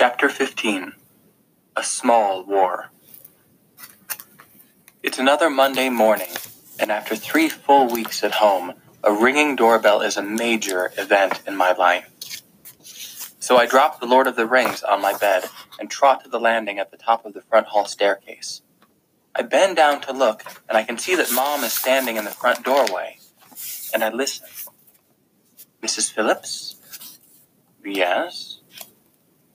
Chapter 0.00 0.30
15 0.30 0.94
A 1.76 1.84
Small 1.84 2.42
War. 2.42 2.90
It's 5.02 5.18
another 5.18 5.50
Monday 5.50 5.90
morning, 5.90 6.32
and 6.78 6.90
after 6.90 7.14
three 7.14 7.50
full 7.50 7.86
weeks 7.86 8.24
at 8.24 8.36
home, 8.36 8.72
a 9.04 9.12
ringing 9.12 9.56
doorbell 9.56 10.00
is 10.00 10.16
a 10.16 10.22
major 10.22 10.90
event 10.96 11.42
in 11.46 11.54
my 11.54 11.72
life. 11.72 12.42
So 13.40 13.58
I 13.58 13.66
drop 13.66 14.00
The 14.00 14.06
Lord 14.06 14.26
of 14.26 14.36
the 14.36 14.46
Rings 14.46 14.82
on 14.82 15.02
my 15.02 15.18
bed 15.18 15.44
and 15.78 15.90
trot 15.90 16.24
to 16.24 16.30
the 16.30 16.40
landing 16.40 16.78
at 16.78 16.90
the 16.90 16.96
top 16.96 17.26
of 17.26 17.34
the 17.34 17.42
front 17.42 17.66
hall 17.66 17.84
staircase. 17.84 18.62
I 19.34 19.42
bend 19.42 19.76
down 19.76 20.00
to 20.00 20.14
look, 20.14 20.44
and 20.66 20.78
I 20.78 20.82
can 20.82 20.96
see 20.96 21.14
that 21.16 21.30
Mom 21.30 21.62
is 21.62 21.74
standing 21.74 22.16
in 22.16 22.24
the 22.24 22.30
front 22.30 22.64
doorway, 22.64 23.18
and 23.92 24.02
I 24.02 24.08
listen. 24.08 24.48
Mrs. 25.82 26.10
Phillips? 26.10 26.76
Yes? 27.84 28.59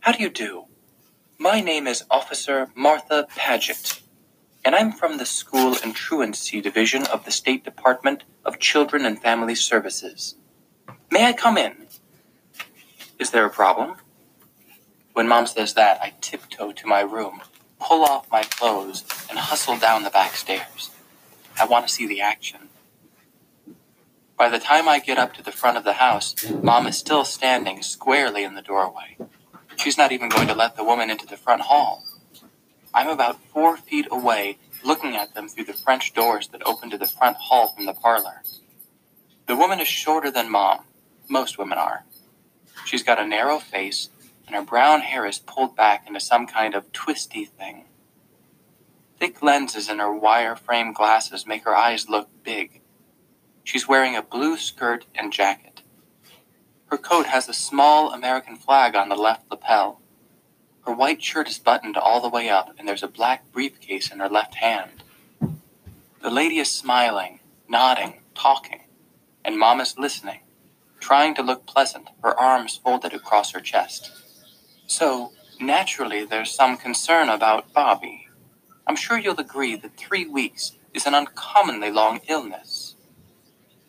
How 0.05 0.11
do 0.11 0.21
you 0.21 0.29
do? 0.29 0.65
My 1.39 1.61
name 1.61 1.87
is 1.87 2.03
Officer 2.11 2.69
Martha 2.75 3.25
Paget, 3.35 4.03
and 4.63 4.75
I'm 4.75 4.91
from 4.91 5.17
the 5.17 5.25
School 5.25 5.77
and 5.83 5.95
Truancy 5.95 6.61
Division 6.61 7.07
of 7.07 7.25
the 7.25 7.31
State 7.31 7.63
Department 7.65 8.23
of 8.45 8.59
Children 8.59 9.03
and 9.03 9.19
Family 9.19 9.55
Services. 9.55 10.35
May 11.09 11.25
I 11.25 11.33
come 11.33 11.57
in? 11.57 11.87
Is 13.17 13.31
there 13.31 13.47
a 13.47 13.49
problem? 13.49 13.95
When 15.13 15.27
Mom 15.27 15.47
says 15.47 15.73
that, 15.73 15.99
I 16.03 16.13
tiptoe 16.21 16.71
to 16.73 16.85
my 16.85 17.01
room, 17.01 17.41
pull 17.79 18.05
off 18.05 18.31
my 18.31 18.43
clothes, 18.43 19.03
and 19.27 19.39
hustle 19.39 19.79
down 19.79 20.03
the 20.03 20.11
back 20.11 20.35
stairs. 20.35 20.91
I 21.59 21.65
want 21.65 21.87
to 21.87 21.91
see 21.91 22.05
the 22.05 22.21
action. 22.21 22.69
By 24.37 24.49
the 24.49 24.59
time 24.59 24.87
I 24.87 24.99
get 24.99 25.17
up 25.17 25.33
to 25.33 25.41
the 25.41 25.51
front 25.51 25.77
of 25.77 25.83
the 25.83 25.93
house, 25.93 26.35
Mom 26.61 26.85
is 26.85 26.95
still 26.95 27.25
standing 27.25 27.81
squarely 27.81 28.43
in 28.43 28.53
the 28.53 28.61
doorway. 28.61 29.17
She's 29.77 29.97
not 29.97 30.11
even 30.11 30.29
going 30.29 30.47
to 30.47 30.55
let 30.55 30.75
the 30.75 30.83
woman 30.83 31.09
into 31.09 31.25
the 31.25 31.37
front 31.37 31.61
hall. 31.61 32.03
I'm 32.93 33.09
about 33.09 33.39
four 33.53 33.77
feet 33.77 34.07
away, 34.09 34.57
looking 34.83 35.15
at 35.15 35.33
them 35.33 35.47
through 35.47 35.65
the 35.65 35.73
French 35.73 36.13
doors 36.13 36.47
that 36.49 36.65
open 36.65 36.89
to 36.91 36.97
the 36.97 37.07
front 37.07 37.37
hall 37.37 37.67
from 37.67 37.85
the 37.85 37.93
parlor. 37.93 38.41
The 39.47 39.55
woman 39.55 39.79
is 39.79 39.87
shorter 39.87 40.31
than 40.31 40.49
Mom. 40.49 40.85
Most 41.29 41.57
women 41.57 41.77
are. 41.77 42.05
She's 42.85 43.03
got 43.03 43.19
a 43.19 43.27
narrow 43.27 43.59
face, 43.59 44.09
and 44.47 44.55
her 44.55 44.61
brown 44.63 45.01
hair 45.01 45.25
is 45.25 45.39
pulled 45.39 45.75
back 45.75 46.07
into 46.07 46.19
some 46.19 46.47
kind 46.47 46.73
of 46.73 46.91
twisty 46.91 47.45
thing. 47.45 47.85
Thick 49.19 49.41
lenses 49.41 49.89
in 49.89 49.99
her 49.99 50.13
wire 50.13 50.55
frame 50.55 50.93
glasses 50.93 51.45
make 51.47 51.63
her 51.63 51.75
eyes 51.75 52.09
look 52.09 52.29
big. 52.43 52.81
She's 53.63 53.87
wearing 53.87 54.15
a 54.15 54.21
blue 54.21 54.57
skirt 54.57 55.05
and 55.15 55.33
jacket. 55.33 55.74
Her 56.87 56.97
coat 56.97 57.25
has 57.25 57.49
a 57.49 57.53
small 57.53 58.13
American 58.13 58.55
flag 58.57 58.95
on 58.95 59.09
the 59.09 59.15
left 59.15 59.49
lapel. 59.49 60.01
Her 60.85 60.93
white 60.93 61.23
shirt 61.23 61.49
is 61.49 61.57
buttoned 61.57 61.97
all 61.97 62.21
the 62.21 62.29
way 62.29 62.49
up, 62.49 62.73
and 62.77 62.87
there's 62.87 63.03
a 63.03 63.07
black 63.07 63.51
briefcase 63.51 64.11
in 64.11 64.19
her 64.19 64.29
left 64.29 64.55
hand. 64.55 65.03
The 66.21 66.29
lady 66.29 66.59
is 66.59 66.71
smiling, 66.71 67.39
nodding, 67.67 68.21
talking, 68.35 68.81
and 69.43 69.59
Mom 69.59 69.81
is 69.81 69.97
listening, 69.97 70.41
trying 70.99 71.35
to 71.35 71.43
look 71.43 71.65
pleasant, 71.65 72.09
her 72.23 72.39
arms 72.39 72.77
folded 72.77 73.13
across 73.13 73.51
her 73.51 73.59
chest. 73.59 74.11
So, 74.87 75.33
naturally, 75.59 76.25
there's 76.25 76.51
some 76.51 76.77
concern 76.77 77.29
about 77.29 77.73
Bobby. 77.73 78.27
I'm 78.87 78.95
sure 78.95 79.17
you'll 79.17 79.39
agree 79.39 79.75
that 79.75 79.97
three 79.97 80.27
weeks 80.27 80.73
is 80.93 81.05
an 81.05 81.15
uncommonly 81.15 81.91
long 81.91 82.21
illness. 82.27 82.74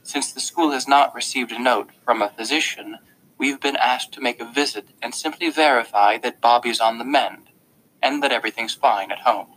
Since 0.06 0.30
the 0.30 0.38
school 0.38 0.70
has 0.70 0.86
not 0.86 1.16
received 1.16 1.50
a 1.50 1.58
note 1.58 1.90
from 2.04 2.22
a 2.22 2.28
physician, 2.28 2.98
we've 3.38 3.58
been 3.58 3.74
asked 3.74 4.12
to 4.12 4.20
make 4.20 4.40
a 4.40 4.44
visit 4.44 4.90
and 5.02 5.12
simply 5.12 5.50
verify 5.50 6.16
that 6.18 6.40
Bobby's 6.40 6.78
on 6.78 6.98
the 6.98 7.04
mend 7.04 7.48
and 8.00 8.22
that 8.22 8.31
everything's 8.31 8.72
fine 8.72 9.10
at 9.10 9.22
home. 9.22 9.54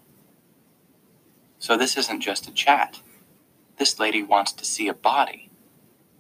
So 1.60 1.78
this 1.78 1.96
isn't 1.98 2.22
just 2.22 2.48
a 2.48 2.52
chat. 2.52 3.00
This 3.78 4.00
lady 4.00 4.24
wants 4.24 4.52
to 4.54 4.66
see 4.66 4.88
a 4.88 4.94
body. 4.94 5.52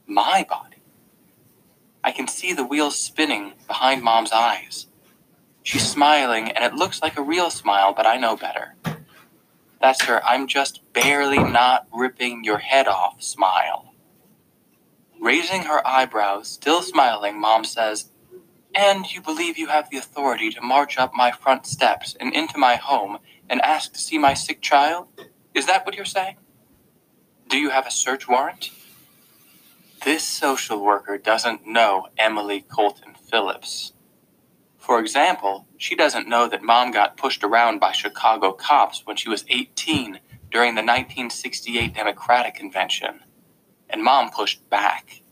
My 0.06 0.46
body. 0.48 0.84
I 2.04 2.12
can 2.12 2.28
see 2.28 2.54
the 2.54 2.64
wheels 2.64 3.00
spinning 3.00 3.54
behind 3.66 4.04
Mom's 4.04 4.32
eyes. 4.32 4.86
She's 5.64 5.90
smiling, 5.90 6.52
and 6.52 6.64
it 6.64 6.78
looks 6.78 7.02
like 7.02 7.18
a 7.18 7.24
real 7.24 7.50
smile, 7.50 7.94
but 7.94 8.06
I 8.06 8.18
know 8.18 8.38
better. 8.38 8.76
That's 9.82 10.04
her 10.06 10.24
I'm 10.24 10.46
just 10.46 10.82
barely 10.94 11.40
not 11.40 11.88
ripping 11.92 12.44
your 12.44 12.60
head 12.60 12.88
off 12.88 13.24
smile. 13.24 13.89
Raising 15.20 15.64
her 15.64 15.86
eyebrows, 15.86 16.48
still 16.48 16.82
smiling, 16.82 17.40
Mom 17.40 17.66
says, 17.66 18.10
And 18.74 19.12
you 19.12 19.22
believe 19.22 19.58
you 19.58 19.68
have 19.68 19.90
the 19.90 19.98
authority 19.98 20.50
to 20.52 20.62
march 20.62 20.98
up 20.98 21.14
my 21.14 21.30
front 21.30 21.66
steps 21.66 22.16
and 22.22 22.34
into 22.34 22.58
my 22.58 22.76
home 22.76 23.18
and 23.50 23.62
ask 23.62 23.92
to 23.94 24.00
see 24.00 24.18
my 24.18 24.34
sick 24.34 24.62
child? 24.62 25.08
Is 25.54 25.66
that 25.66 25.86
what 25.86 25.96
you're 25.96 26.06
saying? 26.06 26.38
Do 27.50 27.58
you 27.58 27.70
have 27.70 27.86
a 27.86 27.92
search 27.92 28.30
warrant? 28.30 28.72
This 30.06 30.24
social 30.24 30.82
worker 30.82 31.18
doesn't 31.18 31.68
know 31.68 32.08
Emily 32.18 32.62
Colton 32.62 33.14
Phillips. 33.14 33.92
For 34.78 35.02
example, 35.02 35.68
she 35.78 35.96
doesn't 35.96 36.30
know 36.30 36.48
that 36.48 36.64
mom 36.64 36.92
got 36.92 37.18
pushed 37.18 37.44
around 37.44 37.80
by 37.80 37.92
Chicago 37.92 38.54
cops 38.54 39.06
when 39.06 39.18
she 39.18 39.28
was 39.28 39.44
18 39.50 40.22
during 40.50 40.76
the 40.76 40.82
1968 40.82 41.94
Democratic 41.94 42.56
Convention 42.56 43.20
and 44.00 44.06
mom 44.06 44.30
pushed 44.30 44.70
back. 44.70 45.24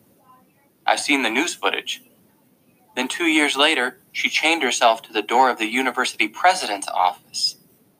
I've 0.85 0.99
seen 0.99 1.23
the 1.23 1.29
news 1.29 1.55
footage. 1.55 2.03
Then, 2.97 3.07
two 3.07 3.23
years 3.23 3.55
later, 3.55 3.99
she 4.11 4.27
chained 4.27 4.61
herself 4.61 5.01
to 5.03 5.13
the 5.13 5.21
door 5.21 5.49
of 5.49 5.57
the 5.57 5.67
university 5.67 6.27
president's 6.27 6.89
office, 6.89 7.55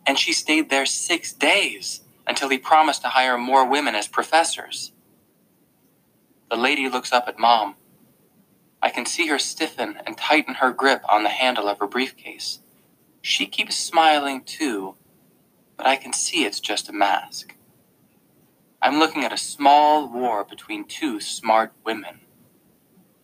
and 0.05 0.19
she 0.19 0.33
stayed 0.33 0.69
there 0.69 0.85
six 0.85 1.31
days 1.31 2.01
until 2.27 2.49
he 2.49 2.57
promised 2.57 3.01
to 3.03 3.07
hire 3.07 3.37
more 3.37 3.65
women 3.65 3.95
as 3.95 4.09
professors. 4.09 4.91
The 6.49 6.57
lady 6.57 6.89
looks 6.89 7.13
up 7.13 7.29
at 7.29 7.39
mom. 7.39 7.75
I 8.81 8.89
can 8.89 9.05
see 9.05 9.27
her 9.27 9.39
stiffen 9.39 9.99
and 10.05 10.17
tighten 10.17 10.55
her 10.55 10.73
grip 10.73 11.01
on 11.07 11.23
the 11.23 11.29
handle 11.29 11.69
of 11.69 11.79
her 11.79 11.87
briefcase. 11.87 12.59
She 13.21 13.45
keeps 13.45 13.77
smiling 13.77 14.43
too, 14.43 14.95
but 15.77 15.87
I 15.87 15.95
can 15.95 16.11
see 16.11 16.43
it's 16.43 16.59
just 16.59 16.89
a 16.89 16.93
mask. 16.93 17.55
I'm 18.79 18.99
looking 18.99 19.23
at 19.23 19.33
a 19.33 19.37
small 19.37 20.07
war 20.07 20.43
between 20.43 20.85
two 20.85 21.19
smart 21.19 21.73
women. 21.83 22.21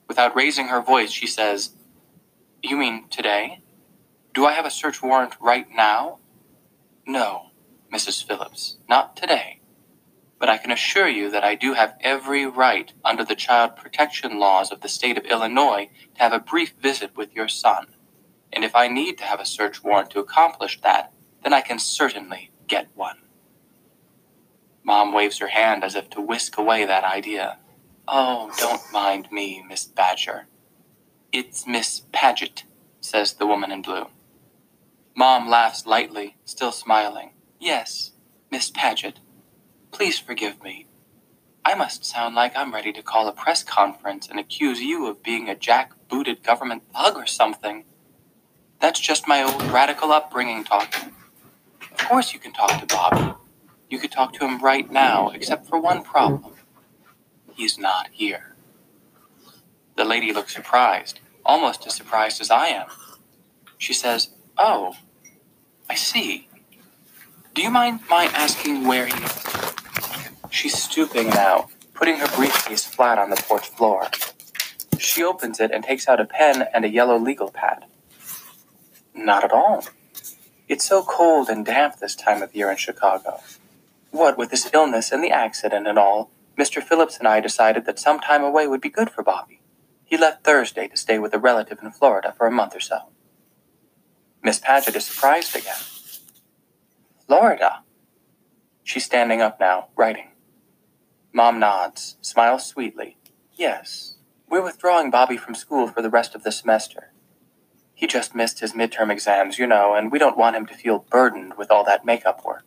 Without 0.08 0.36
raising 0.36 0.68
her 0.70 0.82
voice, 0.82 1.12
she 1.12 1.28
says, 1.28 1.76
You 2.64 2.76
mean 2.76 3.08
today? 3.10 3.62
Do 4.34 4.46
I 4.46 4.54
have 4.54 4.66
a 4.66 4.72
search 4.72 5.04
warrant 5.04 5.36
right 5.40 5.68
now? 5.72 6.18
No, 7.06 7.52
Mrs. 7.94 8.26
Phillips, 8.26 8.78
not 8.90 9.16
today. 9.16 9.60
But 10.40 10.50
I 10.50 10.58
can 10.58 10.72
assure 10.72 11.08
you 11.08 11.30
that 11.30 11.44
I 11.44 11.54
do 11.54 11.74
have 11.76 11.98
every 12.02 12.48
right 12.48 12.92
under 13.06 13.24
the 13.24 13.36
child 13.36 13.76
protection 13.76 14.40
laws 14.40 14.72
of 14.72 14.82
the 14.82 14.90
state 14.90 15.20
of 15.20 15.26
Illinois 15.26 15.90
to 16.16 16.22
have 16.22 16.34
a 16.34 16.40
brief 16.40 16.74
visit 16.82 17.16
with 17.16 17.34
your 17.36 17.48
son. 17.48 17.88
And 18.52 18.64
if 18.64 18.76
I 18.76 18.88
need 18.88 19.20
to 19.20 19.24
have 19.24 19.40
a 19.40 19.46
search 19.46 19.84
warrant 19.84 20.10
to 20.12 20.20
accomplish 20.20 20.82
that, 20.82 21.14
then 21.44 21.54
I 21.54 21.62
can 21.62 21.78
certainly 21.78 22.52
get 22.68 22.88
one. 22.96 23.18
Mom 24.84 25.14
waves 25.14 25.40
her 25.40 25.48
hand 25.48 25.84
as 25.84 25.96
if 25.96 26.10
to 26.12 26.22
whisk 26.22 26.58
away 26.58 26.86
that 26.86 27.04
idea. 27.04 27.58
Oh, 28.08 28.52
don't 28.58 28.82
mind 28.92 29.32
me, 29.32 29.64
Miss 29.68 29.86
Badger. 29.86 30.48
It's 31.32 31.66
Miss 31.66 32.02
Paget, 32.12 32.64
says 33.00 33.34
the 33.34 33.48
woman 33.48 33.72
in 33.72 33.82
blue. 33.82 34.08
Mom 35.16 35.50
laughs 35.50 35.86
lightly, 35.86 36.36
still 36.44 36.72
smiling. 36.72 37.32
Yes, 37.60 38.12
Miss 38.52 38.70
Paget. 38.70 39.20
Please 39.92 40.20
forgive 40.20 40.62
me. 40.64 40.88
I 41.66 41.76
must 41.76 42.04
sound 42.04 42.36
like 42.36 42.58
I'm 42.58 42.74
ready 42.74 42.92
to 42.92 43.02
call 43.02 43.28
a 43.28 43.32
press 43.32 43.64
conference 43.64 44.28
and 44.28 44.38
accuse 44.38 44.82
you 44.82 45.08
of 45.08 45.24
being 45.24 45.48
a 45.48 45.56
jack-booted 45.56 46.44
government 46.44 46.84
thug 46.94 47.16
or 47.16 47.26
something. 47.26 47.86
That's 48.82 49.00
just 49.00 49.30
my 49.30 49.44
old 49.44 49.62
radical 49.72 50.12
upbringing 50.12 50.66
talking. 50.66 51.14
Of 51.92 51.98
course 52.10 52.34
you 52.34 52.40
can 52.40 52.52
talk 52.52 52.80
to 52.82 52.86
Bobby. 52.86 53.34
You 53.94 54.00
could 54.00 54.12
talk 54.12 54.34
to 54.34 54.48
him 54.48 54.58
right 54.58 54.92
now, 54.92 55.30
except 55.30 55.68
for 55.68 55.80
one 55.80 56.02
problem. 56.02 56.54
He's 57.54 57.78
not 57.78 58.08
here. 58.12 58.56
The 59.96 60.04
lady 60.04 60.34
looks 60.34 60.56
surprised, 60.56 61.20
almost 61.46 61.86
as 61.86 61.94
surprised 61.94 62.42
as 62.42 62.50
I 62.50 62.70
am. 62.70 62.88
She 63.78 63.94
says, 63.94 64.30
Oh, 64.58 64.96
I 65.88 65.94
see. 65.94 66.48
Do 67.54 67.62
you 67.62 67.70
mind 67.70 68.00
my 68.10 68.24
asking 68.34 68.88
where 68.88 69.06
he 69.06 69.14
is? 69.14 69.76
She's 70.50 70.76
stooping 70.76 71.30
now, 71.30 71.70
putting 71.94 72.18
her 72.18 72.36
briefcase 72.36 72.88
flat 72.88 73.20
on 73.20 73.30
the 73.30 73.44
porch 73.48 73.68
floor. 73.68 74.08
She 74.98 75.24
opens 75.24 75.60
it 75.60 75.70
and 75.70 75.84
takes 75.84 76.08
out 76.08 76.20
a 76.20 76.26
pen 76.26 76.66
and 76.74 76.84
a 76.84 76.90
yellow 76.90 77.20
legal 77.20 77.52
pad. 77.52 77.86
Not 79.14 79.44
at 79.44 79.52
all. 79.52 79.86
It's 80.68 80.84
so 80.84 81.04
cold 81.04 81.48
and 81.48 81.64
damp 81.64 82.00
this 82.00 82.16
time 82.16 82.42
of 82.42 82.56
year 82.56 82.72
in 82.72 82.78
Chicago. 82.78 83.40
What 84.14 84.38
with 84.38 84.52
his 84.52 84.70
illness 84.72 85.12
and 85.12 85.24
the 85.24 85.32
accident 85.32 85.88
and 85.88 85.98
all, 85.98 86.30
Mr. 86.56 86.84
Phillips 86.84 87.18
and 87.18 87.28
I 87.28 87.40
decided 87.40 87.86
that 87.86 87.98
some 87.98 88.20
time 88.20 88.44
away 88.44 88.68
would 88.68 88.80
be 88.80 88.90
good 88.90 89.10
for 89.10 89.24
Bobby. 89.24 89.60
He 90.06 90.18
left 90.18 90.44
Thursday 90.44 90.88
to 90.88 90.96
stay 90.96 91.18
with 91.18 91.34
a 91.34 91.40
relative 91.40 91.80
in 91.82 91.90
Florida 91.90 92.32
for 92.38 92.46
a 92.46 92.52
month 92.52 92.76
or 92.76 92.80
so. 92.80 93.10
Miss 94.44 94.60
Paget 94.60 94.96
is 94.96 95.08
surprised 95.08 95.56
again. 95.56 95.82
Florida. 97.26 97.82
She's 98.84 99.04
standing 99.04 99.42
up 99.42 99.60
now, 99.60 99.88
writing. 99.96 100.30
Mom 101.34 101.60
nods, 101.60 102.18
smiles 102.22 102.68
sweetly. 102.68 103.18
Yes, 103.54 104.18
we're 104.48 104.62
withdrawing 104.62 105.10
Bobby 105.10 105.38
from 105.38 105.56
school 105.56 105.88
for 105.88 106.04
the 106.04 106.12
rest 106.12 106.36
of 106.36 106.44
the 106.44 106.52
semester. 106.52 107.14
He 107.96 108.06
just 108.06 108.36
missed 108.36 108.60
his 108.60 108.74
midterm 108.74 109.12
exams, 109.12 109.58
you 109.58 109.66
know, 109.66 109.96
and 109.96 110.12
we 110.12 110.20
don't 110.20 110.38
want 110.38 110.56
him 110.56 110.68
to 110.68 110.76
feel 110.76 111.00
burdened 111.10 111.54
with 111.58 111.72
all 111.72 111.84
that 111.86 112.06
makeup 112.06 112.46
work. 112.46 112.64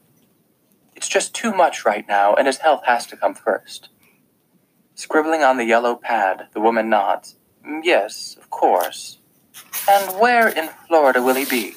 It's 0.97 1.09
just 1.09 1.35
too 1.35 1.53
much 1.53 1.85
right 1.85 2.07
now, 2.09 2.35
and 2.35 2.47
his 2.47 2.59
health 2.59 2.83
has 2.87 3.07
to 3.09 3.17
come 3.17 3.35
first. 3.35 3.91
Scribbling 4.95 5.43
on 5.43 5.59
the 5.59 5.65
yellow 5.67 5.95
pad, 5.95 6.49
the 6.55 6.61
woman 6.61 6.89
nods. 6.89 7.37
"Mm, 7.65 7.83
Yes, 7.85 8.35
of 8.39 8.49
course. 8.49 9.19
And 9.89 10.19
where 10.19 10.49
in 10.49 10.69
Florida 10.89 11.23
will 11.23 11.35
he 11.35 11.45
be? 11.45 11.77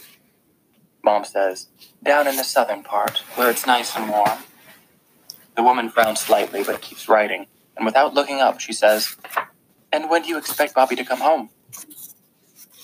Mom 1.03 1.25
says, 1.25 1.67
Down 2.01 2.27
in 2.27 2.37
the 2.37 2.43
southern 2.45 2.81
part, 2.83 3.19
where 3.35 3.49
it's 3.49 3.67
nice 3.67 3.95
and 3.95 4.09
warm. 4.09 4.39
The 5.55 5.63
woman 5.63 5.89
frowns 5.89 6.21
slightly, 6.21 6.63
but 6.63 6.81
keeps 6.81 7.09
writing, 7.09 7.47
and 7.75 7.85
without 7.85 8.13
looking 8.13 8.39
up, 8.39 8.59
she 8.61 8.71
says, 8.73 9.17
And 9.91 10.09
when 10.09 10.21
do 10.23 10.29
you 10.29 10.37
expect 10.37 10.73
Bobby 10.75 10.95
to 10.95 11.03
come 11.05 11.19
home? 11.19 11.49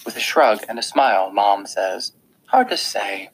With 0.05 0.17
a 0.17 0.19
shrug 0.19 0.65
and 0.67 0.77
a 0.77 0.83
smile, 0.83 1.31
Mom 1.31 1.65
says, 1.65 2.11
Hard 2.47 2.69
to 2.69 2.77
say. 2.77 3.29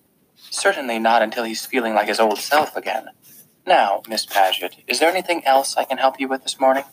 Certainly 0.49 0.99
not 0.99 1.21
until 1.21 1.43
he's 1.43 1.65
feeling 1.65 1.93
like 1.93 2.07
his 2.07 2.19
old 2.19 2.39
self 2.39 2.75
again. 2.75 3.07
Now, 3.65 4.01
Miss 4.07 4.25
Paget, 4.25 4.77
is 4.87 4.99
there 4.99 5.09
anything 5.09 5.45
else 5.45 5.77
I 5.77 5.83
can 5.83 5.97
help 5.97 6.19
you 6.19 6.27
with 6.27 6.43
this 6.43 6.59
morning? 6.59 6.83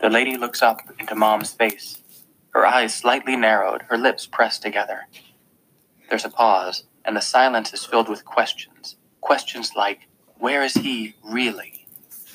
The 0.00 0.10
lady 0.10 0.36
looks 0.36 0.62
up 0.62 0.80
into 0.98 1.14
Mom's 1.14 1.52
face, 1.52 2.02
her 2.50 2.66
eyes 2.66 2.94
slightly 2.94 3.36
narrowed, 3.36 3.82
her 3.88 3.96
lips 3.96 4.26
pressed 4.26 4.62
together. 4.62 5.06
There's 6.08 6.24
a 6.24 6.30
pause, 6.30 6.84
and 7.04 7.16
the 7.16 7.20
silence 7.20 7.72
is 7.72 7.84
filled 7.84 8.08
with 8.08 8.24
questions. 8.24 8.96
Questions 9.20 9.72
like, 9.74 10.08
Where 10.38 10.62
is 10.62 10.74
he 10.74 11.14
really? 11.24 11.86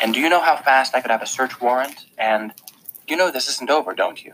And 0.01 0.13
do 0.13 0.19
you 0.19 0.29
know 0.29 0.41
how 0.41 0.55
fast 0.55 0.95
I 0.95 1.01
could 1.01 1.11
have 1.11 1.21
a 1.21 1.27
search 1.27 1.61
warrant? 1.61 2.05
And 2.17 2.53
you 3.07 3.15
know 3.15 3.31
this 3.31 3.47
isn't 3.49 3.69
over, 3.69 3.93
don't 3.93 4.23
you? 4.23 4.33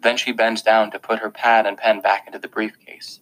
Then 0.00 0.16
she 0.16 0.32
bends 0.32 0.62
down 0.62 0.90
to 0.92 0.98
put 0.98 1.18
her 1.18 1.30
pad 1.30 1.66
and 1.66 1.76
pen 1.76 2.00
back 2.00 2.26
into 2.26 2.38
the 2.38 2.48
briefcase. 2.48 3.20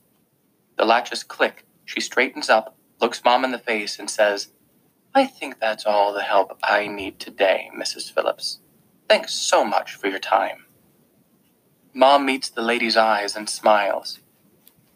The 0.78 0.86
latches 0.86 1.24
click. 1.24 1.66
She 1.86 2.00
straightens 2.00 2.50
up, 2.50 2.76
looks 3.00 3.24
Mom 3.24 3.44
in 3.44 3.52
the 3.52 3.58
face, 3.58 3.98
and 3.98 4.08
says, 4.10 4.48
I 5.14 5.26
think 5.26 5.60
that's 5.60 5.86
all 5.86 6.14
the 6.14 6.22
help 6.22 6.58
I 6.62 6.86
need 6.86 7.20
today, 7.20 7.70
Mrs. 7.76 8.12
Phillips. 8.12 8.60
Thanks 9.08 9.34
so 9.34 9.64
much 9.64 9.94
for 9.94 10.08
your 10.08 10.20
time. 10.20 10.66
Mom 11.94 12.26
meets 12.26 12.48
the 12.50 12.62
lady's 12.62 12.96
eyes 12.96 13.36
and 13.36 13.50
smiles. 13.50 14.20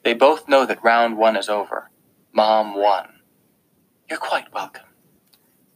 They 0.04 0.14
both 0.14 0.48
know 0.48 0.66
that 0.66 0.84
round 0.84 1.18
one 1.18 1.36
is 1.36 1.48
over. 1.48 1.90
Mom 2.32 2.76
won. 2.76 3.20
You're 4.08 4.18
quite 4.20 4.52
welcome. 4.54 4.86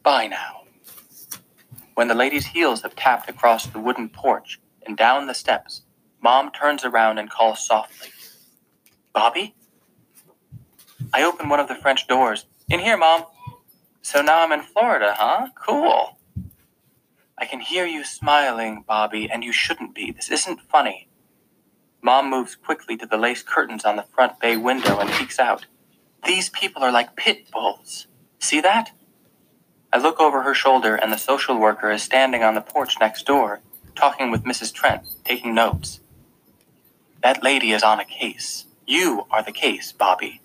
Bye 0.03 0.29
now. 0.29 0.63
When 1.95 2.09
the 2.09 2.15
lady's 2.15 2.47
heels 2.47 2.83
have 2.83 2.97
tapped 2.97 3.31
across 3.31 3.67
the 3.67 3.81
wooden 3.81 4.09
porch 4.11 4.61
and 4.87 4.97
down 4.97 5.27
the 5.27 5.35
steps, 5.35 5.83
Mom 6.23 6.51
turns 6.53 6.85
around 6.85 7.19
and 7.19 7.31
calls 7.31 7.67
softly, 7.67 8.11
Bobby? 9.15 9.55
I 11.13 11.23
open 11.23 11.49
one 11.49 11.61
of 11.61 11.69
the 11.69 11.75
French 11.75 12.07
doors. 12.07 12.47
In 12.69 12.81
here, 12.81 12.97
Mom. 12.97 13.25
So 14.03 14.23
now 14.23 14.43
I'm 14.43 14.53
in 14.53 14.63
Florida, 14.63 15.15
huh? 15.17 15.49
Cool. 15.55 16.19
I 17.39 17.45
can 17.45 17.61
hear 17.61 17.87
you 17.87 18.05
smiling, 18.05 18.85
Bobby, 18.87 19.29
and 19.31 19.45
you 19.45 19.53
shouldn't 19.53 19.95
be. 19.95 20.11
This 20.11 20.31
isn't 20.31 20.61
funny. 20.61 21.09
Mom 22.03 22.31
moves 22.31 22.55
quickly 22.55 22.97
to 22.97 23.07
the 23.07 23.17
lace 23.17 23.43
curtains 23.43 23.85
on 23.85 23.97
the 23.97 24.07
front 24.15 24.39
bay 24.41 24.57
window 24.57 24.99
and 24.99 25.11
peeks 25.11 25.39
out. 25.39 25.67
These 26.25 26.51
people 26.51 26.83
are 26.83 26.93
like 26.93 27.17
pit 27.17 27.51
bulls. 27.51 28.07
See 28.39 28.61
that? 28.61 28.93
I 29.93 29.99
look 29.99 30.21
over 30.21 30.43
her 30.43 30.55
shoulder, 30.55 30.95
and 30.95 31.13
the 31.13 31.19
social 31.19 31.59
worker 31.59 31.91
is 31.91 32.03
standing 32.03 32.43
on 32.43 32.55
the 32.55 32.61
porch 32.61 32.97
next 33.01 33.27
door, 33.27 33.61
talking 33.95 34.31
with 34.31 34.45
Mrs. 34.45 34.73
Trent, 34.73 35.03
taking 35.25 35.55
notes. 35.55 36.01
That 37.23 37.43
lady 37.43 37.73
is 37.73 37.83
on 37.83 38.01
a 38.01 38.05
case. 38.05 38.67
You 38.87 39.27
are 39.31 39.43
the 39.43 39.53
case, 39.53 39.93
Bobby. 39.93 40.41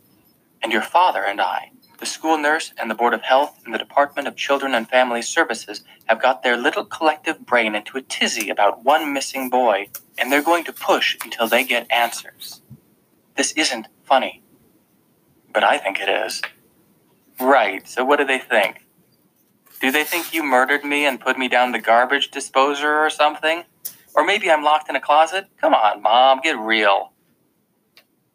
And 0.62 0.72
your 0.72 0.82
father 0.82 1.24
and 1.24 1.42
I, 1.42 1.72
the 2.00 2.06
school 2.06 2.38
nurse 2.38 2.74
and 2.78 2.90
the 2.90 2.96
Board 2.96 3.14
of 3.14 3.22
Health 3.22 3.60
and 3.64 3.74
the 3.74 3.78
Department 3.78 4.28
of 4.28 4.36
Children 4.36 4.74
and 4.74 4.90
Family 4.90 5.22
Services 5.22 5.84
have 6.06 6.22
got 6.22 6.42
their 6.42 6.58
little 6.58 6.84
collective 6.84 7.46
brain 7.46 7.76
into 7.76 7.98
a 7.98 8.02
tizzy 8.02 8.50
about 8.50 8.84
one 8.84 9.14
missing 9.14 9.50
boy, 9.50 9.90
and 10.18 10.32
they're 10.32 10.42
going 10.42 10.64
to 10.64 10.74
push 10.74 11.16
until 11.24 11.48
they 11.48 11.64
get 11.64 11.92
answers. 11.92 12.62
This 13.36 13.52
isn't 13.54 13.88
funny. 14.04 14.42
But 15.54 15.64
I 15.64 15.78
think 15.78 16.00
it 16.00 16.10
is. 16.10 16.42
Right, 17.40 17.88
so 17.88 18.04
what 18.04 18.18
do 18.18 18.26
they 18.26 18.40
think? 18.40 18.86
Do 19.80 19.92
they 19.92 20.04
think 20.04 20.34
you 20.34 20.44
murdered 20.44 20.84
me 20.84 21.06
and 21.06 21.20
put 21.20 21.38
me 21.38 21.48
down 21.48 21.72
the 21.72 21.80
garbage 21.80 22.30
disposer 22.32 23.00
or 23.00 23.10
something? 23.10 23.64
Or 24.16 24.24
maybe 24.24 24.52
I'm 24.52 24.64
locked 24.64 24.90
in 24.90 24.96
a 24.96 25.02
closet? 25.02 25.48
Come 25.60 25.74
on, 25.74 26.02
Mom, 26.02 26.40
get 26.42 26.58
real. 26.58 27.14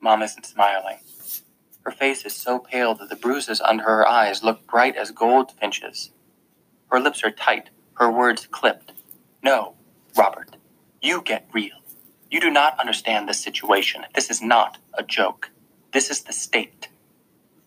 Mom 0.01 0.23
isn't 0.23 0.47
smiling. 0.47 0.99
Her 1.87 1.93
face 1.93 2.25
is 2.25 2.35
so 2.35 2.59
pale 2.59 2.95
that 2.97 3.11
the 3.11 3.15
bruises 3.15 3.61
under 3.61 3.85
her 3.85 4.09
eyes 4.09 4.43
look 4.43 4.67
bright 4.67 4.97
as 4.97 5.13
goldfinches. 5.13 6.11
Her 6.91 6.99
lips 6.99 7.23
are 7.23 7.31
tight, 7.31 7.71
her 7.95 8.11
words 8.11 8.49
clipped. 8.51 8.91
No, 9.41 9.77
Robert, 10.19 10.57
you 11.01 11.23
get 11.23 11.49
real. 11.53 11.77
You 12.29 12.41
do 12.41 12.51
not 12.51 12.77
understand 12.81 13.29
this 13.29 13.39
situation. 13.39 14.05
This 14.17 14.31
is 14.31 14.43
not 14.43 14.79
a 14.95 15.05
joke. 15.05 15.51
This 15.93 16.11
is 16.11 16.23
the 16.23 16.33
state. 16.33 16.89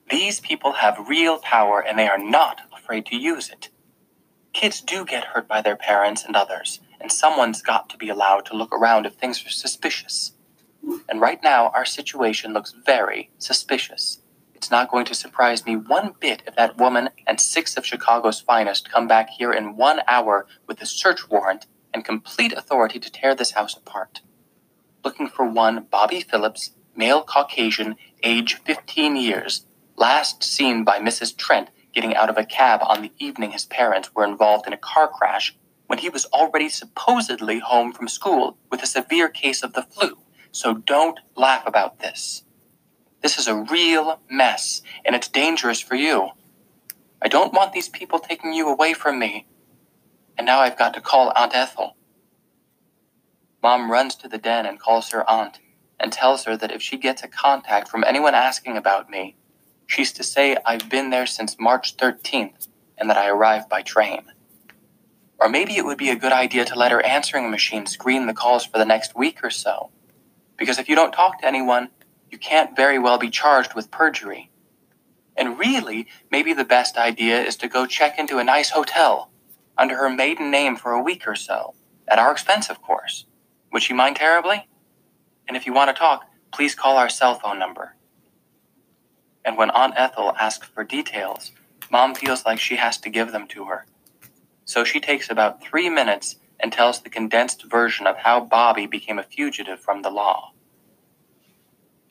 These 0.10 0.42
people 0.42 0.74
have 0.74 1.07
real 1.07 1.38
power 1.38 1.80
and 1.80 1.98
they 1.98 2.10
are 2.10 2.18
not 2.18 2.60
afraid 2.77 3.06
to 3.06 3.15
use 3.15 3.50
it. 3.50 3.69
Kids 4.51 4.81
do 4.81 5.06
get 5.06 5.24
hurt 5.24 5.48
by 5.48 5.62
their 5.62 5.77
parents 5.77 6.25
and 6.25 6.36
others, 6.36 6.81
and 7.00 7.10
someone's 7.10 7.62
got 7.62 7.89
to 7.89 7.95
be 7.95 8.10
allowed 8.10 8.45
to 8.48 8.57
look 8.57 8.74
around 8.74 9.06
if 9.06 9.13
things 9.13 9.45
are 9.45 9.50
suspicious. 9.50 10.33
And 11.08 11.22
right 11.22 11.42
now, 11.44 11.70
our 11.70 11.86
situation 11.86 12.54
looks 12.54 12.74
very 12.86 13.31
suspicious. 13.38 14.22
It's 14.54 14.72
not 14.72 14.92
going 14.92 15.06
to 15.06 15.16
surprise 15.16 15.66
me 15.66 15.76
one 15.76 16.14
bit 16.20 16.44
if 16.46 16.56
that 16.56 16.78
woman 16.78 17.10
and 17.26 17.40
six 17.40 17.78
of 17.78 17.86
Chicago's 17.86 18.42
finest 18.42 18.92
come 18.92 19.08
back 19.08 19.30
here 19.30 19.52
in 19.52 19.78
one 19.78 20.02
hour 20.08 20.48
with 20.68 20.82
a 20.82 20.86
search 20.86 21.30
warrant 21.30 21.65
and 21.94 22.03
complete 22.03 22.53
authority 22.53 23.00
to 23.00 23.12
tear 23.12 23.34
this 23.34 23.51
house 23.51 23.75
apart. 23.75 24.22
Looking 25.03 25.27
for 25.27 25.46
one 25.46 25.88
Bobby 25.89 26.22
Phillips, 26.22 26.72
male 26.96 27.24
Caucasian, 27.24 27.96
age 28.22 28.56
15 28.65 29.15
years, 29.15 29.65
last 29.96 30.44
seen 30.44 30.84
by 30.84 31.00
Mrs. 31.00 31.36
Trent 31.36 31.70
getting 31.94 32.15
out 32.15 32.30
of 32.30 32.38
a 32.38 32.46
cab 32.46 32.82
on 32.84 33.01
the 33.01 33.12
evening 33.18 33.51
his 33.51 33.65
parents 33.65 34.13
were 34.13 34.25
involved 34.25 34.68
in 34.68 34.74
a 34.74 34.77
car 34.77 35.08
crash 35.08 35.56
when 35.88 36.00
he 36.00 36.10
was 36.10 36.25
already 36.27 36.70
supposedly 36.70 37.60
home 37.60 37.92
from 37.92 38.08
school 38.08 38.58
with 38.70 38.84
a 38.84 38.88
severe 38.88 39.27
case 39.27 39.63
of 39.63 39.74
the 39.74 39.82
flu. 39.82 40.18
So 40.51 40.74
don't 40.74 41.20
laugh 41.36 41.65
about 41.65 42.00
this. 42.00 42.44
This 43.22 43.38
is 43.38 43.48
a 43.48 43.56
real 43.56 44.20
mess, 44.29 44.82
and 45.06 45.15
it's 45.15 45.27
dangerous 45.27 45.82
for 45.82 45.96
you. 45.96 46.29
I 47.22 47.27
don't 47.27 47.53
want 47.53 47.74
these 47.74 47.89
people 47.89 48.20
taking 48.20 48.53
you 48.53 48.70
away 48.70 48.94
from 48.94 49.20
me. 49.20 49.46
And 50.38 50.46
now 50.46 50.60
I've 50.62 50.77
got 50.77 50.94
to 50.94 51.01
call 51.01 51.34
Aunt 51.36 51.53
Ethel. 51.53 51.98
Mom 53.62 53.91
runs 53.91 54.15
to 54.15 54.29
the 54.29 54.38
den 54.38 54.65
and 54.65 54.79
calls 54.79 55.10
her 55.10 55.29
aunt 55.29 55.60
and 56.00 56.13
tells 56.13 56.46
her 56.46 56.56
that 56.56 56.72
if 56.72 56.82
she 56.82 56.98
gets 56.98 57.24
a 57.24 57.27
contact 57.27 57.89
from 57.89 58.06
anyone 58.06 58.34
asking 58.34 58.77
about 58.77 59.10
me, 59.10 59.36
she's 59.86 60.13
to 60.13 60.24
say 60.24 60.56
I've 60.65 60.89
been 60.89 61.10
there 61.10 61.25
since 61.25 61.60
March 61.60 61.98
13th 61.98 62.70
and 62.98 63.10
that 63.10 63.18
I 63.18 63.27
arrived 63.27 63.68
by 63.68 63.82
train. 63.82 64.24
Or 65.39 65.50
maybe 65.50 65.75
it 65.75 65.84
would 65.84 65.98
be 65.98 66.10
a 66.10 66.15
good 66.15 66.32
idea 66.32 66.63
to 66.65 66.79
let 66.79 66.91
her 66.91 67.06
answering 67.06 67.51
machine 67.51 67.86
screen 67.86 68.27
the 68.27 68.34
calls 68.34 68.65
for 68.65 68.77
the 68.77 68.86
next 68.86 69.18
week 69.18 69.44
or 69.44 69.50
so. 69.50 69.89
Because 70.60 70.78
if 70.78 70.89
you 70.89 70.96
don't 70.96 71.13
talk 71.13 71.39
to 71.39 71.48
anyone, 71.48 71.89
you 72.30 72.38
can't 72.38 72.75
very 72.75 73.00
well 73.00 73.18
be 73.18 73.30
charged 73.30 73.74
with 73.74 73.89
perjury. 73.89 74.51
And 75.36 75.58
really, 75.58 76.08
maybe 76.30 76.54
the 76.54 76.66
best 76.66 76.98
idea 76.98 77.42
is 77.42 77.56
to 77.58 77.70
go 77.70 77.86
check 77.86 78.20
into 78.20 78.38
a 78.38 78.44
nice 78.44 78.70
hotel 78.70 79.32
under 79.78 79.96
her 79.96 80.10
maiden 80.10 80.51
name 80.51 80.75
for 80.75 80.92
a 80.92 81.01
week 81.01 81.25
or 81.25 81.36
so, 81.36 81.74
at 82.08 82.20
our 82.20 82.32
expense, 82.32 82.70
of 82.70 82.82
course. 82.82 83.25
Would 83.72 83.82
she 83.82 83.94
mind 83.94 84.18
terribly? 84.18 84.68
And 85.48 85.56
if 85.56 85.66
you 85.66 85.74
want 85.74 85.89
to 85.89 85.98
talk, 85.98 86.25
please 86.51 86.75
call 86.75 86.98
our 86.98 87.10
cell 87.10 87.36
phone 87.36 87.58
number. 87.58 87.96
And 89.46 89.58
when 89.58 89.72
Aunt 89.72 89.94
Ethel 89.96 90.36
asks 90.38 90.68
for 90.68 90.84
details, 90.84 91.54
Mom 91.89 92.13
feels 92.13 92.46
like 92.46 92.60
she 92.60 92.75
has 92.75 92.98
to 92.98 93.10
give 93.10 93.32
them 93.32 93.48
to 93.48 93.66
her. 93.66 93.86
So 94.66 94.84
she 94.84 95.00
takes 95.00 95.30
about 95.30 95.63
three 95.63 95.89
minutes 95.89 96.36
and 96.60 96.72
tells 96.72 97.01
the 97.01 97.10
condensed 97.10 97.63
version 97.66 98.08
of 98.08 98.18
how 98.18 98.39
Bobby 98.39 98.86
became 98.86 99.20
a 99.20 99.24
fugitive 99.24 99.80
from 99.80 100.01
the 100.01 100.10
law. 100.10 100.51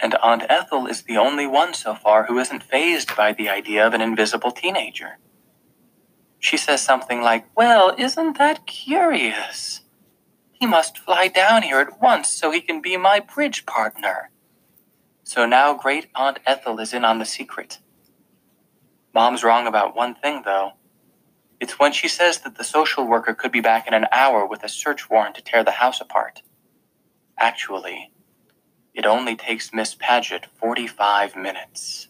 And 0.01 0.15
Aunt 0.17 0.45
Ethel 0.49 0.87
is 0.87 1.03
the 1.03 1.17
only 1.17 1.47
one 1.47 1.75
so 1.75 1.95
far 1.95 2.27
who 2.27 2.39
isn't 2.39 2.63
fazed 2.63 3.17
by 3.17 3.33
the 3.33 3.49
idea 3.49 3.87
of 3.87 3.95
an 3.95 4.01
invisible 4.01 4.53
teenager. 4.53 5.19
She 6.39 6.57
says 6.57 6.81
something 6.83 7.21
like, 7.21 7.47
Well, 7.57 7.95
isn't 7.99 8.39
that 8.39 8.67
curious? 8.67 9.83
He 10.53 10.67
must 10.67 10.99
fly 10.99 11.29
down 11.29 11.63
here 11.63 11.81
at 11.81 12.01
once 12.01 12.29
so 12.29 12.51
he 12.51 12.61
can 12.61 12.81
be 12.81 12.97
my 12.97 13.21
bridge 13.21 13.67
partner. 13.67 14.31
So 15.25 15.47
now 15.47 15.75
Great 15.75 16.07
Aunt 16.15 16.39
Ethel 16.47 16.81
is 16.81 16.93
in 16.93 17.05
on 17.05 17.19
the 17.19 17.25
secret. 17.25 17.79
Mom's 19.15 19.45
wrong 19.45 19.67
about 19.67 19.97
one 19.97 20.15
thing, 20.15 20.43
though. 20.45 20.73
It's 21.61 21.79
when 21.79 21.93
she 21.93 22.09
says 22.09 22.39
that 22.41 22.57
the 22.57 22.65
social 22.65 23.07
worker 23.07 23.35
could 23.35 23.51
be 23.51 23.61
back 23.61 23.89
in 23.89 23.95
an 23.95 24.07
hour 24.13 24.47
with 24.47 24.63
a 24.63 24.69
search 24.69 25.11
warrant 25.11 25.35
to 25.37 25.43
tear 25.43 25.65
the 25.65 25.73
house 25.73 26.01
apart. 26.01 26.43
Actually, 27.37 28.13
it 28.95 29.07
only 29.07 29.37
takes 29.37 29.73
Miss 29.73 29.95
Paget 29.95 30.47
45 30.57 31.37
minutes. 31.37 32.09